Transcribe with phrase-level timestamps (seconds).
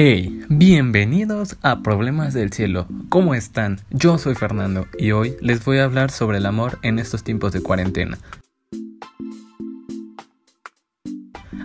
[0.00, 2.86] Hey, bienvenidos a Problemas del Cielo.
[3.08, 3.80] ¿Cómo están?
[3.90, 7.52] Yo soy Fernando y hoy les voy a hablar sobre el amor en estos tiempos
[7.52, 8.16] de cuarentena.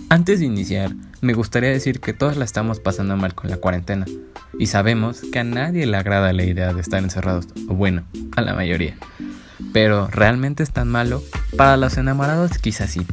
[0.09, 4.07] Antes de iniciar, me gustaría decir que todos la estamos pasando mal con la cuarentena
[4.57, 8.03] y sabemos que a nadie le agrada la idea de estar encerrados, o bueno,
[8.35, 8.97] a la mayoría.
[9.73, 11.21] Pero ¿realmente es tan malo?
[11.55, 13.05] Para los enamorados quizás sí,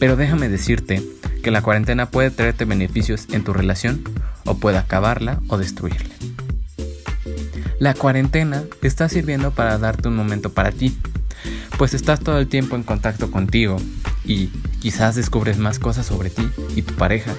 [0.00, 1.00] pero déjame decirte
[1.44, 4.02] que la cuarentena puede traerte beneficios en tu relación
[4.44, 6.14] o puede acabarla o destruirla.
[7.78, 10.96] La cuarentena te está sirviendo para darte un momento para ti,
[11.76, 13.76] pues estás todo el tiempo en contacto contigo
[14.24, 14.46] y
[14.80, 17.34] quizás descubres más cosas sobre ti y tu pareja,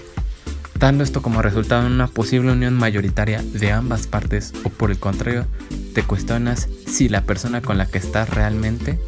[0.77, 4.99] dando esto como resultado en una posible unión mayoritaria de ambas partes o por el
[4.99, 5.45] contrario,
[5.93, 8.99] te cuestionas si la persona con la que estás realmente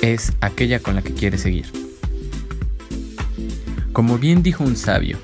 [0.00, 1.70] es aquella con la que quieres seguir.
[3.92, 5.18] Como bien dijo un sabio,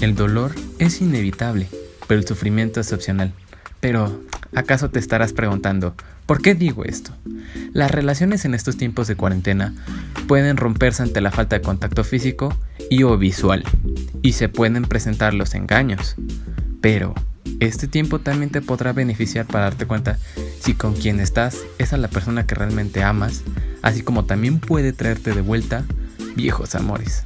[0.00, 1.68] el dolor es inevitable,
[2.08, 3.32] pero el sufrimiento es opcional.
[3.80, 4.22] Pero,
[4.54, 5.94] ¿acaso te estarás preguntando,
[6.26, 7.12] ¿por qué digo esto?
[7.72, 9.74] Las relaciones en estos tiempos de cuarentena
[10.26, 12.56] pueden romperse ante la falta de contacto físico
[12.90, 13.64] y o visual,
[14.22, 16.16] y se pueden presentar los engaños.
[16.80, 17.14] Pero,
[17.60, 20.18] este tiempo también te podrá beneficiar para darte cuenta
[20.60, 23.42] si con quien estás es a la persona que realmente amas,
[23.82, 25.84] así como también puede traerte de vuelta
[26.34, 27.24] viejos amores.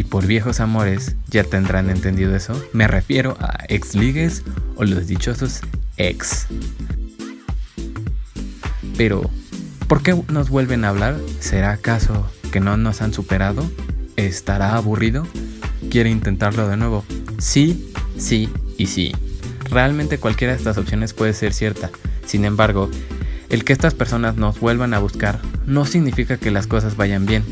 [0.00, 4.42] Y por viejos amores, ya tendrán entendido eso, me refiero a ex ligues
[4.76, 5.60] o los dichosos
[5.98, 6.46] ex.
[8.96, 9.28] Pero,
[9.88, 11.18] ¿por qué nos vuelven a hablar?
[11.38, 13.70] ¿Será acaso que no nos han superado?
[14.16, 15.26] ¿Estará aburrido?
[15.90, 17.04] ¿Quiere intentarlo de nuevo?
[17.38, 19.12] Sí, sí y sí.
[19.68, 21.90] Realmente cualquiera de estas opciones puede ser cierta.
[22.24, 22.90] Sin embargo,
[23.50, 27.44] el que estas personas nos vuelvan a buscar no significa que las cosas vayan bien,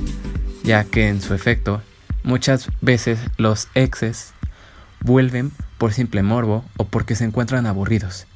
[0.65, 1.83] ya que en su efecto
[2.23, 4.33] Muchas veces los exes
[5.01, 8.27] vuelven por simple morbo o porque se encuentran aburridos.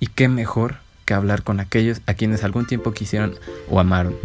[0.00, 3.34] Y qué mejor que hablar con aquellos a quienes algún tiempo quisieron
[3.70, 4.16] o amaron.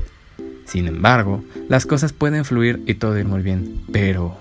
[0.65, 4.37] Sin embargo, las cosas pueden fluir y todo ir muy bien, pero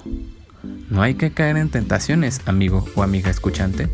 [0.88, 3.88] no hay que caer en tentaciones, amigo o amiga escuchante.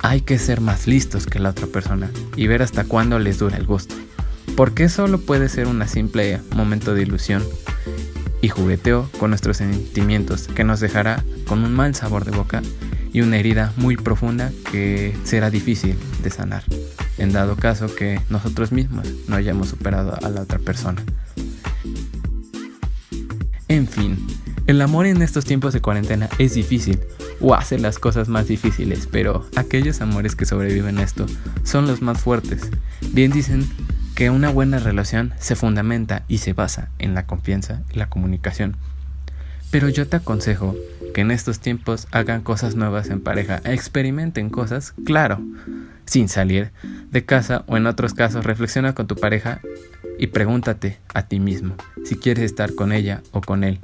[0.00, 3.56] Hay que ser más listos que la otra persona y ver hasta cuándo les dura
[3.56, 3.94] el gusto.
[4.56, 7.42] Porque solo puede ser un simple momento de ilusión
[8.42, 12.62] y jugueteo con nuestros sentimientos que nos dejará con un mal sabor de boca
[13.12, 16.62] y una herida muy profunda que será difícil de sanar,
[17.18, 21.02] en dado caso que nosotros mismos no hayamos superado a la otra persona.
[23.68, 24.26] En fin,
[24.66, 27.00] el amor en estos tiempos de cuarentena es difícil
[27.40, 31.26] o hace las cosas más difíciles, pero aquellos amores que sobreviven a esto
[31.64, 32.68] son los más fuertes.
[33.12, 33.68] Bien dicen
[34.14, 38.76] que una buena relación se fundamenta y se basa en la confianza y la comunicación.
[39.70, 40.76] Pero yo te aconsejo
[41.14, 45.40] que en estos tiempos hagan cosas nuevas en pareja, experimenten cosas, claro,
[46.06, 46.72] sin salir
[47.10, 49.60] de casa o en otros casos reflexiona con tu pareja
[50.18, 53.78] y pregúntate a ti mismo si quieres estar con ella o con él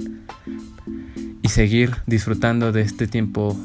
[1.41, 3.57] y seguir disfrutando de este tiempo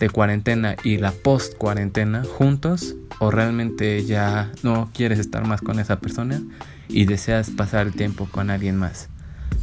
[0.00, 5.78] de cuarentena y la post cuarentena juntos o realmente ya no quieres estar más con
[5.78, 6.42] esa persona
[6.88, 9.08] y deseas pasar el tiempo con alguien más.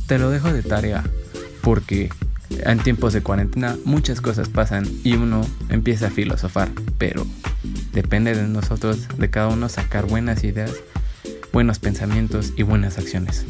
[0.06, 1.04] Te lo dejo de tarea
[1.62, 2.10] porque
[2.50, 7.26] en tiempos de cuarentena muchas cosas pasan y uno empieza a filosofar, pero
[7.94, 10.72] depende de nosotros, de cada uno sacar buenas ideas,
[11.52, 13.46] buenos pensamientos y buenas acciones.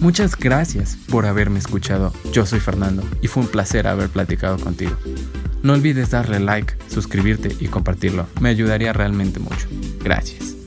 [0.00, 2.12] Muchas gracias por haberme escuchado.
[2.32, 4.96] Yo soy Fernando y fue un placer haber platicado contigo.
[5.62, 8.26] No olvides darle like, suscribirte y compartirlo.
[8.40, 9.68] Me ayudaría realmente mucho.
[10.02, 10.59] Gracias.